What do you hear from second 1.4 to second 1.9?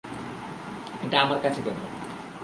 কাছে কেন?